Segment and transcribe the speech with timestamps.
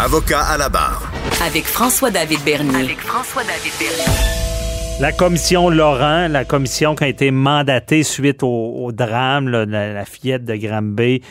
[0.00, 1.10] Avocat à la barre.
[1.44, 2.84] Avec François-David Bernier.
[2.84, 5.00] Avec François-David Bernier.
[5.00, 10.04] La commission Laurent, la commission qui a été mandatée suite au, drame, là, la, la,
[10.04, 11.22] fillette de Granby,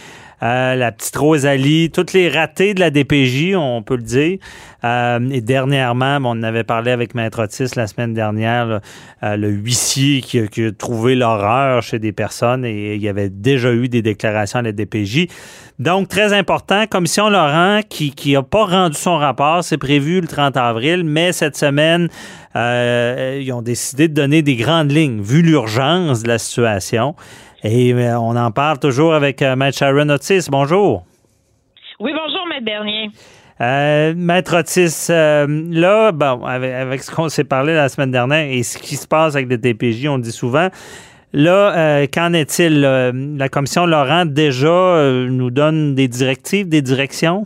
[0.43, 4.37] euh, la petite Rosalie, toutes les ratés de la DPJ, on peut le dire.
[4.83, 8.79] Euh, et dernièrement, on avait parlé avec Maître Otis la semaine dernière,
[9.23, 13.09] euh, le huissier qui a, qui a trouvé l'horreur chez des personnes et il y
[13.09, 15.27] avait déjà eu des déclarations à la DPJ.
[15.79, 20.57] Donc, très important, Commission Laurent qui n'a pas rendu son rapport, c'est prévu le 30
[20.57, 22.09] avril, mais cette semaine,
[22.55, 27.15] euh, ils ont décidé de donner des grandes lignes, vu l'urgence de la situation.
[27.63, 30.47] Et euh, on en parle toujours avec euh, Maître Sharon Otis.
[30.49, 31.05] Bonjour.
[31.99, 33.09] Oui, bonjour, Maître Bernier.
[33.59, 38.47] Euh, Maître Otis, euh, là, bon, avec, avec ce qu'on s'est parlé la semaine dernière
[38.47, 40.69] et ce qui se passe avec les DPJ, on dit souvent,
[41.33, 42.79] Là, euh, qu'en est-il?
[42.81, 47.43] La commission Laurent déjà nous donne des directives, des directions?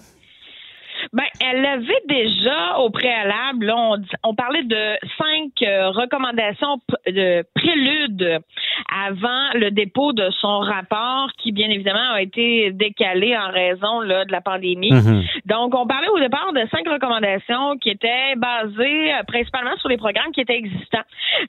[1.12, 7.44] Ben, elle avait déjà au préalable, là, on, on, parlait de cinq euh, recommandations de
[7.55, 8.41] prélude
[8.90, 14.26] avant le dépôt de son rapport, qui bien évidemment a été décalé en raison là,
[14.26, 14.91] de la pandémie.
[14.91, 15.24] Mhm.
[15.46, 19.98] Donc, on parlait au départ de cinq recommandations qui étaient basées euh, principalement sur les
[19.98, 21.04] programmes qui étaient existants.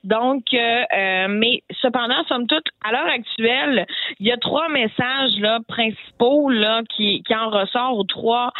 [0.04, 3.86] Donc, euh, mais cependant, somme toute, à l'heure actuelle,
[4.18, 8.52] il y a trois messages là principaux là qui, qui en ressortent aux trois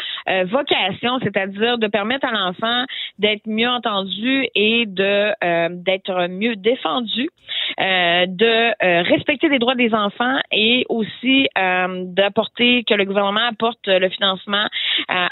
[0.45, 2.85] vocations, c'est-à-dire de permettre à l'enfant
[3.19, 7.29] d'être mieux entendu et de euh, d'être mieux défendu,
[7.79, 13.87] euh, de euh, respecter les droits des enfants et aussi d'apporter que le gouvernement apporte
[13.87, 14.67] le financement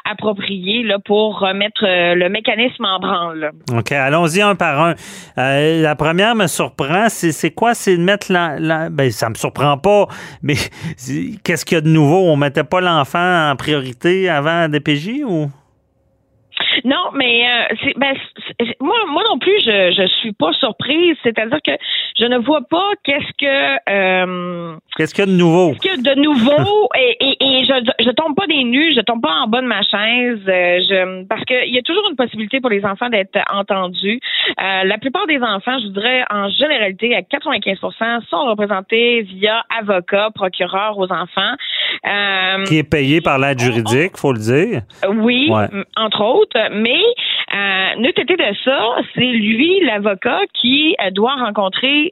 [0.09, 3.51] approprié là, pour remettre le mécanisme en branle.
[3.73, 4.95] OK, allons-y un par un.
[5.37, 7.73] la première me surprend, c'est quoi?
[7.73, 10.07] C'est de mettre la, la, Ben, ça me surprend pas,
[10.41, 10.55] mais
[11.43, 12.29] qu'est-ce qu'il y a de nouveau?
[12.29, 15.49] On mettait pas l'enfant en priorité avant DPJ ou?
[16.85, 18.15] Non, mais euh, c'est, ben,
[18.79, 21.15] moi, moi non plus, je je suis pas surprise.
[21.23, 21.71] C'est-à-dire que
[22.19, 25.71] je ne vois pas qu'est-ce que euh, qu'est-ce qu'il y a de nouveau?
[25.71, 26.89] Qu'est-ce qu'il y a de nouveau?
[26.97, 29.67] Et, et, et, je je tombe pas des nues, je tombe pas en bas de
[29.67, 30.39] ma chaise.
[30.47, 34.19] Euh, je parce qu'il y a toujours une possibilité pour les enfants d'être entendus.
[34.59, 40.29] Euh, la plupart des enfants, je voudrais en généralité à 95% sont représentés via avocat,
[40.33, 41.53] procureur aux enfants.
[42.05, 44.81] Euh, Qui est payé par l'aide juridique, faut le dire.
[45.07, 45.67] Oui, ouais.
[45.95, 46.57] entre autres.
[46.71, 47.01] Mais
[47.53, 52.11] euh, ne été de ça, c'est lui, l'avocat, qui euh, doit rencontrer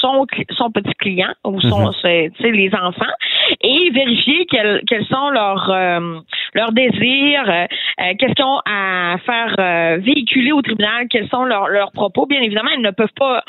[0.00, 2.50] son, son petit client ou son, mm-hmm.
[2.50, 3.14] les enfants
[3.60, 6.18] et vérifier quels, quels sont leurs euh,
[6.54, 7.66] leurs désirs,
[8.00, 12.26] euh, qu'est-ce qu'ils ont à faire euh, véhiculer au tribunal, quels sont leurs, leurs propos?
[12.26, 13.42] Bien évidemment, ils ne peuvent pas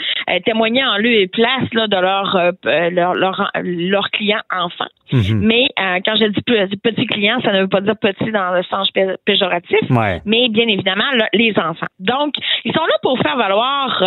[0.45, 4.87] témoigner en lieu et place là, de leur leur, leur, leur client enfant.
[5.11, 5.35] Mm-hmm.
[5.35, 8.89] Mais quand je dis petit client, ça ne veut pas dire petit dans le sens
[9.25, 10.21] péjoratif, ouais.
[10.25, 11.87] mais bien évidemment là, les enfants.
[11.99, 12.33] Donc,
[12.63, 14.01] ils sont là pour faire valoir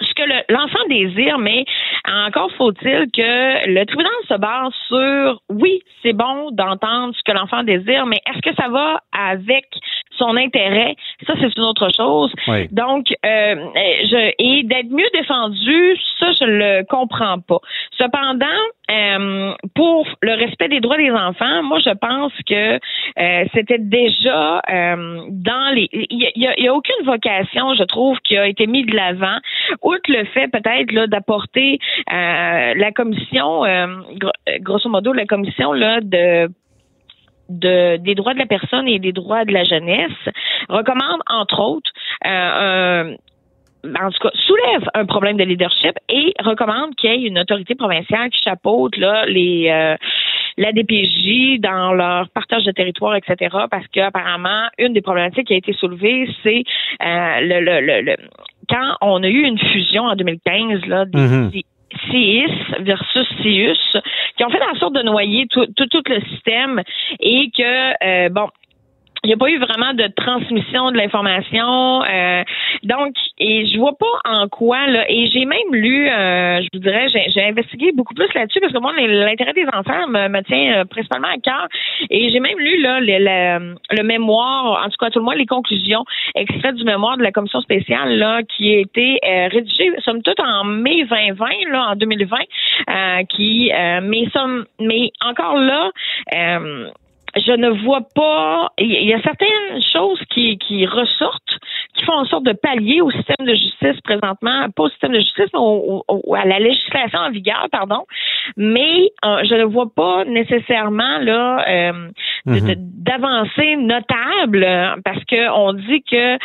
[0.00, 1.64] ce que l'enfant désire, mais
[2.06, 7.62] encore faut-il que le tribunal se base sur oui, c'est bon d'entendre ce que l'enfant
[7.62, 9.66] désire, mais est-ce que ça va avec
[10.16, 10.96] son intérêt?
[11.26, 12.32] Ça, c'est une autre chose.
[12.48, 12.68] Oui.
[12.70, 17.60] Donc, euh, je, et d'être mieux défendu, ça, je le comprends pas.
[17.98, 18.46] Cependant,
[18.90, 22.78] euh, pour le respect des droits des enfants, moi, je pense que
[23.18, 25.88] euh, c'était déjà euh, dans les.
[25.92, 29.38] Il y, y, a aucune vocation, je trouve, qui a été mise de l'avant,
[29.82, 31.78] outre le fait peut-être là d'apporter
[32.12, 33.86] euh, la commission, euh,
[34.60, 36.48] grosso modo, la commission là de
[37.48, 40.10] de, des droits de la personne et des droits de la jeunesse
[40.68, 41.90] recommande entre autres
[42.26, 43.14] euh,
[43.84, 47.74] en tout cas, soulève un problème de leadership et recommande qu'il y ait une autorité
[47.74, 49.96] provinciale qui chapeaute là, les euh,
[50.58, 53.54] la DPJ dans leur partage de territoire, etc.
[53.70, 56.64] Parce qu'apparemment, une des problématiques qui a été soulevée, c'est
[57.02, 58.16] euh, le, le, le, le,
[58.68, 61.62] quand on a eu une fusion en 2015 là, des, mm-hmm.
[62.10, 64.00] CIS versus CIUS,
[64.36, 66.82] qui ont fait en sorte de noyer tout, tout, tout le système
[67.20, 68.48] et que, euh, bon,
[69.24, 72.02] il n'y a pas eu vraiment de transmission de l'information.
[72.04, 72.44] Euh,
[72.82, 76.80] donc, et je vois pas en quoi, là, et j'ai même lu, euh, je vous
[76.80, 80.80] dirais, j'ai investigué beaucoup plus là-dessus parce que moi, l'intérêt des enfants me, me tient
[80.80, 81.68] euh, principalement à cœur.
[82.10, 85.34] Et j'ai même lu là, le, le, le, mémoire, en tout cas, tout le moins
[85.34, 89.92] les conclusions extraites du mémoire de la commission spéciale là, qui a été euh, rédigée,
[90.04, 92.36] somme toute, en mai 2020, là, en 2020,
[92.88, 93.70] euh, qui,
[94.02, 95.90] mais, somme, mais encore là,
[97.36, 98.72] je ne vois pas.
[98.78, 101.58] Il y a certaines choses qui, qui ressortent,
[101.96, 105.20] qui font en sorte de pallier au système de justice présentement, pas au système de
[105.20, 108.04] justice, mais au, au, à la législation en vigueur, pardon.
[108.56, 111.92] Mais euh, je ne vois pas nécessairement là euh,
[112.46, 112.74] mhm.
[112.76, 114.66] d'avancées notables
[115.04, 116.38] parce que on dit que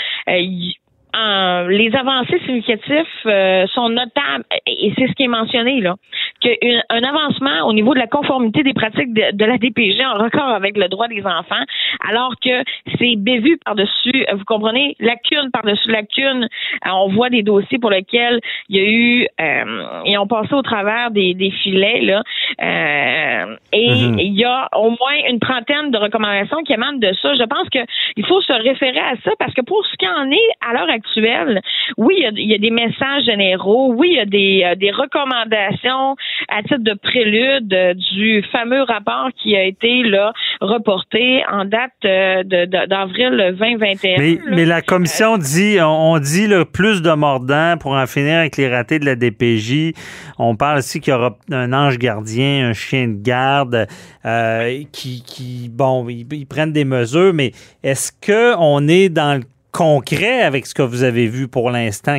[1.69, 5.95] les avancées significatives euh, sont notables et c'est ce qui est mentionné là
[6.41, 10.77] qu'un avancement au niveau de la conformité des pratiques de, la DPG en record avec
[10.77, 11.63] le droit des enfants,
[12.07, 12.63] alors que
[12.97, 16.47] c'est bévu par-dessus, vous comprenez, lacune par-dessus lacune.
[16.85, 18.39] Euh, on voit des dossiers pour lesquels
[18.69, 22.23] il y a eu, euh, et on passé au travers des, des filets, là,
[22.61, 24.19] euh, et mm-hmm.
[24.19, 27.33] il y a au moins une trentaine de recommandations qui émanent de ça.
[27.35, 30.49] Je pense qu'il faut se référer à ça parce que pour ce qui en est
[30.67, 31.61] à l'heure actuelle,
[31.97, 36.15] oui, il y, a, des messages généraux, oui, il y a des, euh, des recommandations
[36.49, 41.91] à titre de prélude euh, du fameux rapport qui a été là reporté en date
[42.05, 44.17] euh, d'avril 2021.
[44.17, 48.57] Mais, mais, la commission dit, on dit le plus de mordants pour en finir avec
[48.57, 49.93] les ratés de la DPJ.
[50.37, 53.87] On parle aussi qu'il y aura un ange gardien, un chien de garde
[54.25, 57.51] euh, qui, qui, bon, ils, ils, prennent des mesures, mais
[57.83, 62.17] est-ce qu'on est dans le concret avec ce que vous avez vu pour l'instant?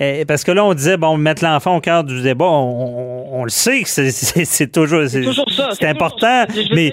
[0.00, 3.50] Eh, parce que là, on disait, bon, mettre l'enfant au cœur du débat, on, le
[3.50, 6.44] sait que c'est toujours, c'est important,
[6.74, 6.92] mais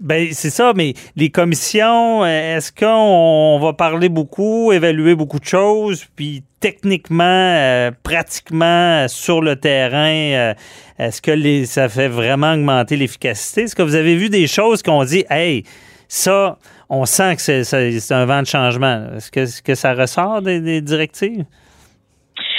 [0.00, 6.06] ben, c'est ça, mais les commissions, est-ce qu'on va parler beaucoup, évaluer beaucoup de choses,
[6.16, 10.54] puis techniquement, euh, pratiquement sur le terrain, euh,
[10.98, 13.62] est-ce que les, ça fait vraiment augmenter l'efficacité?
[13.62, 15.64] Est-ce que vous avez vu des choses qu'on dit, hey,
[16.08, 16.58] ça,
[16.90, 19.06] on sent que c'est un vent de changement.
[19.16, 21.44] Est-ce que, que, ça ressort des, directives?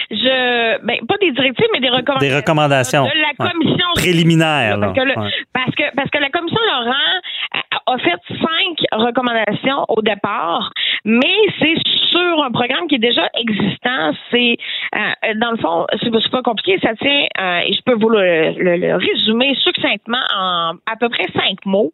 [0.10, 2.30] Je, ben, pas des directives, mais des recommandations.
[2.30, 3.04] Des recommandations.
[3.04, 3.86] De la commission.
[3.96, 4.80] Préliminaire.
[4.80, 7.22] Parce, que parce, que, la commission Laurent
[7.88, 10.72] a fait cinq recommandations au départ,
[11.04, 11.76] mais c'est
[12.22, 14.12] sur un programme qui est déjà existant.
[14.32, 14.58] C'est
[14.96, 16.80] euh, dans le fond, c'est pas compliqué.
[16.82, 21.66] Ça tient, euh, et je peux vous le, résumer succinctement en à peu près cinq
[21.66, 21.92] mots,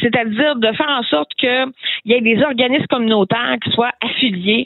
[0.00, 1.66] c'est-à-dire de faire en sorte que
[2.04, 4.64] il y ait des organismes communautaires qui soient affiliés,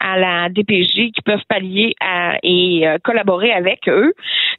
[0.00, 1.94] à la DPJ, qui peuvent pallier
[2.42, 4.12] et euh, collaborer avec eux,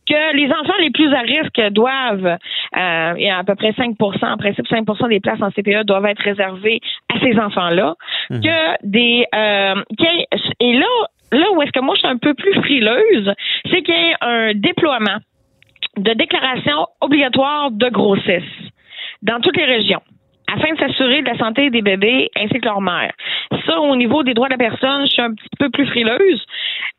[0.08, 2.38] que les enfants les plus à risque doivent,
[2.76, 6.06] il y a à peu près 5% en principe 5% des places en CPE doivent
[6.06, 6.80] être réservées
[7.14, 7.96] à ces enfants-là,
[8.30, 8.42] mhm.
[8.42, 9.26] que des
[10.60, 10.86] et là,
[11.32, 13.34] là où est-ce que moi je suis un peu plus frileuse,
[13.72, 15.18] c'est qu'il y a un déploiement
[15.98, 18.44] de déclaration obligatoire de grossesse
[19.22, 20.02] dans toutes les régions
[20.54, 23.12] afin de s'assurer de la santé des bébés ainsi que leur mère.
[23.66, 26.46] Ça, au niveau des droits de la personne, je suis un petit peu plus frileuse.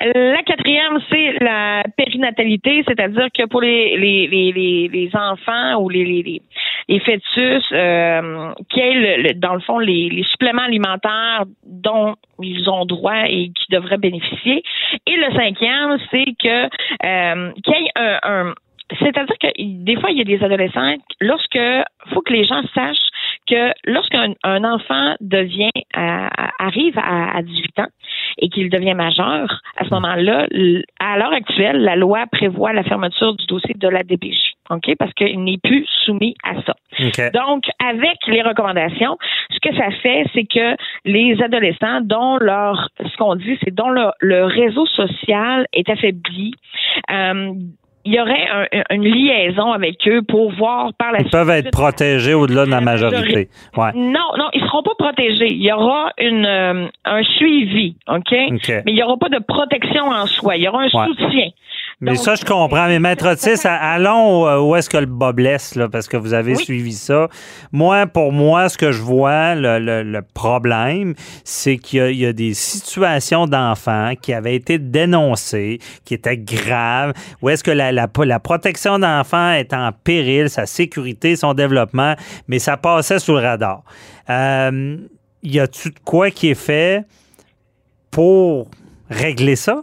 [0.00, 6.04] La quatrième, c'est la périnatalité, c'est-à-dire que pour les, les, les, les enfants ou les,
[6.04, 6.42] les,
[6.88, 13.26] les fœtus, euh, quels, dans le fond, les, les suppléments alimentaires dont ils ont droit
[13.26, 14.62] et qui devraient bénéficier.
[15.06, 16.64] Et le cinquième, c'est que
[17.04, 18.54] euh, qu'il y ait un, un
[19.00, 19.48] c'est-à-dire que
[19.84, 21.58] des fois, il y a des adolescents, lorsque
[22.12, 22.96] faut que les gens sachent
[23.48, 26.26] que lorsqu'un un enfant devient euh,
[26.58, 27.88] arrive à, à, 18 ans
[28.38, 30.46] et qu'il devient majeur, à ce moment-là,
[31.00, 34.54] à l'heure actuelle, la loi prévoit la fermeture du dossier de la DPJ.
[34.70, 34.94] OK?
[34.98, 36.74] Parce qu'il n'est plus soumis à ça.
[37.32, 39.16] Donc, avec les recommandations,
[39.50, 43.90] ce que ça fait, c'est que les adolescents dont leur, ce qu'on dit, c'est dont
[43.90, 46.52] le, réseau social est affaibli,
[47.10, 47.52] euh,
[48.08, 48.48] il y aurait
[48.90, 51.28] une liaison avec eux pour voir par la suite.
[51.28, 53.50] Ils peuvent être protégés au-delà de la majorité.
[53.76, 53.92] Ouais.
[53.94, 55.52] Non, non, ils seront pas protégés.
[55.52, 58.32] Il y aura une, euh, un suivi, OK?
[58.32, 60.56] Mais il n'y aura pas de protection en soi.
[60.56, 61.50] Il y aura un soutien.
[62.00, 62.86] Mais ça, je comprends.
[62.86, 66.32] Mais Maître Otis, allons euh, où est-ce que le bas blesse, là, parce que vous
[66.32, 67.28] avez suivi ça.
[67.72, 72.32] Moi, pour moi, ce que je vois, le, le, problème, c'est qu'il y, y, a
[72.32, 78.08] des situations d'enfants qui avaient été dénoncées, qui étaient graves, où est-ce que la, la,
[78.16, 82.14] la protection d'enfants est en péril, sa sécurité, son développement,
[82.46, 83.82] mais ça passait sous le radar.
[84.30, 84.98] Euh,
[85.42, 87.04] y a-tu de quoi qui est fait
[88.10, 88.70] pour
[89.10, 89.82] régler ça?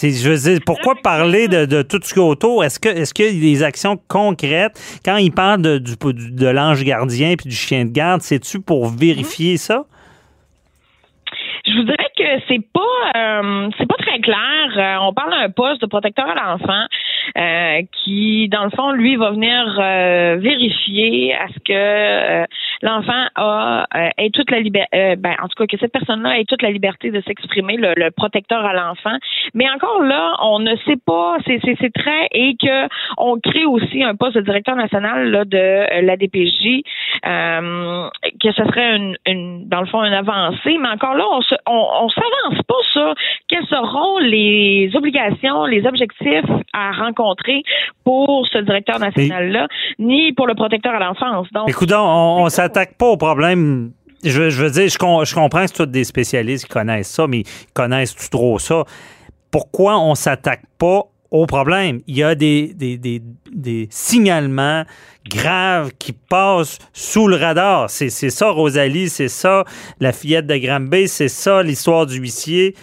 [0.00, 2.64] Je veux dire, pourquoi parler de, tout ce qui est autour?
[2.64, 4.78] Est-ce que est-ce qu'il y a des actions concrètes?
[5.04, 8.88] Quand il parle de, du, de l'ange gardien puis du chien de garde, c'est-tu pour
[8.88, 9.84] vérifier ça?
[11.66, 12.80] Je vous dirais que c'est pas
[13.16, 14.38] euh, c'est pas très clair.
[14.76, 16.86] Euh, on parle d'un poste de protecteur à l'enfant
[17.36, 22.46] euh, qui, dans le fond, lui, va venir vérifier à ce que
[22.82, 23.86] l'enfant a
[24.18, 27.10] ait toute la liberté ben, en tout cas que cette personne-là ait toute la liberté
[27.10, 29.16] de s'exprimer, le, protecteur à l'enfant.
[29.54, 34.14] Mais encore là, on ne sait pas, c'est très et que on crée aussi un
[34.14, 36.82] poste de directeur national là, de la DPJ,
[37.22, 41.42] que que ce serait une, une, dans le fond une avancée, mais encore là, on
[41.42, 43.14] se, on, s'avance pas sur
[43.48, 47.62] quelles seront les obligations, les objectifs à rencontrer
[48.04, 49.66] pour ce directeur national-là,
[49.98, 51.48] ni pour le protecteur à l'enfance.
[51.52, 53.92] Donc, écoute, on, on s'attaque pas au problème
[54.24, 57.72] je, veux dire, je, comprends que c'est tous des spécialistes qui connaissent ça, mais ils
[57.72, 58.84] connaissent-tu trop ça?
[59.50, 62.00] Pourquoi on s'attaque pas au problème?
[62.06, 62.72] Il y a des,
[63.90, 64.84] signalements
[65.28, 67.90] graves qui passent sous le radar.
[67.90, 69.64] C'est ça, Rosalie, c'est ça,
[70.00, 72.74] la fillette de Granby, c'est ça, l'histoire du huissier.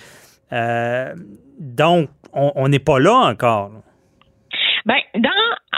[0.53, 1.13] Euh,
[1.59, 3.71] donc, on n'est pas là encore.
[4.85, 5.29] Ben, dans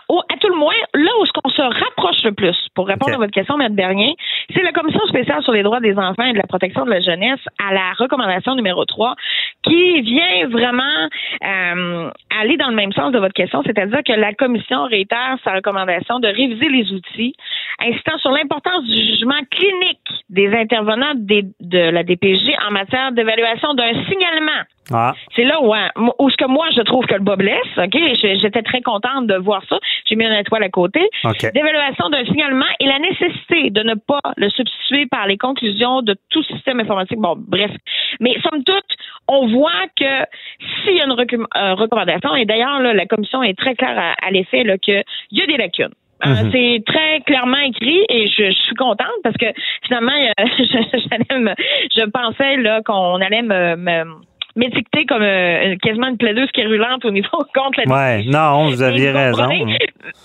[0.10, 1.62] à tout le moins, là où ce qu'on se
[2.08, 3.74] rapproche le plus, pour répondre à votre question, M.
[3.74, 4.16] Bernier,
[4.54, 7.02] c'est la Commission spéciale sur les droits des enfants et de la protection de la
[7.02, 9.16] jeunesse à la recommandation numéro 3
[9.64, 10.84] qui vient vraiment
[11.44, 12.10] euh,
[12.40, 16.20] aller dans le même sens de votre question, c'est-à-dire que la Commission réitère sa recommandation
[16.20, 17.34] de réviser les outils,
[17.80, 20.00] insistant sur l'importance du jugement clinique
[20.30, 25.14] des intervenants de la DPJ en matière d'évaluation d'un signalement ah.
[25.36, 25.90] C'est là où, hein,
[26.20, 27.58] où, ce que moi je trouve que le bas blesse.
[27.78, 27.98] Ok,
[28.40, 29.78] j'étais très contente de voir ça.
[30.06, 31.02] J'ai mis une étoile à côté.
[31.54, 36.16] D'évaluation d'un signalement et la nécessité de ne pas le substituer par les conclusions de
[36.30, 37.20] tout système informatique.
[37.20, 37.72] Bon, bref.
[38.20, 40.26] Mais somme toute, on voit que
[40.84, 44.32] s'il y a une euh, recommandation, et d'ailleurs la commission est très claire à, à
[44.32, 45.94] l'effet qu'il y a des lacunes.
[46.26, 46.52] Euh, mhm.
[46.52, 49.46] C'est très clairement écrit et je, suis contente parce que
[49.84, 51.54] finalement, je,
[51.96, 53.76] je pensais là qu'on allait me
[54.58, 59.12] m'étiqueter comme euh, quasiment une plaideuse quérulente au niveau contre la Ouais, non, vous aviez
[59.12, 59.48] raison.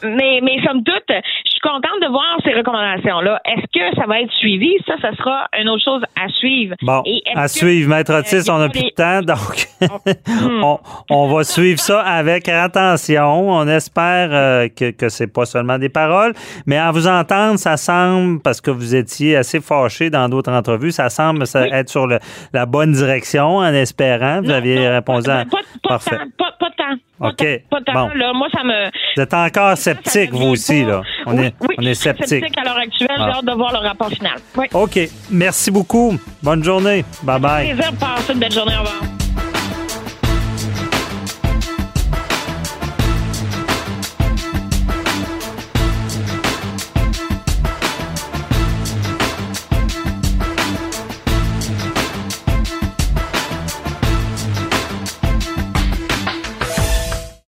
[0.02, 3.40] Mais, mais somme toute, je suis contente de voir ces recommandations-là.
[3.44, 4.76] Est-ce que ça va être suivi?
[4.86, 6.74] Ça, ça sera une autre chose à suivre.
[6.82, 7.02] Bon,
[7.34, 7.90] à suivre.
[7.90, 9.68] Maître Otis, on n'a plus de temps, donc
[11.10, 13.50] on, va suivre ça avec attention.
[13.50, 16.32] On espère euh, que, que c'est pas seulement des paroles,
[16.66, 20.92] mais à vous entendre, ça semble, parce que vous étiez assez fâché dans d'autres entrevues,
[20.92, 25.44] ça semble être sur la bonne direction en espérant vous aviez répondu à.
[25.44, 26.18] Pas, Parfait.
[26.38, 27.02] pas, pas, de temps.
[27.18, 27.38] Pas OK.
[27.38, 27.92] De, pas de temps.
[27.92, 28.14] Bon.
[28.14, 28.86] Là, moi, ça me.
[29.16, 31.02] Vous êtes encore sceptique, vous aussi, là.
[31.26, 32.28] On oui, est, oui, on est sceptique.
[32.28, 33.08] sceptique à l'heure actuelle.
[33.16, 33.36] J'ai ah.
[33.38, 34.38] hâte de voir le rapport final.
[34.56, 34.66] Oui.
[34.72, 34.98] OK.
[35.30, 36.16] Merci beaucoup.
[36.42, 37.04] Bonne journée.
[37.22, 37.66] Bye bye.
[37.74, 38.74] plaisir de passer une belle journée.
[38.76, 39.21] Au revoir.